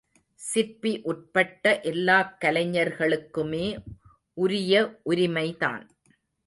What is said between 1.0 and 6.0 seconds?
உட்பட்ட எல்லாக் கலைஞர்களுக்குமே உரிய உரிமைதான்.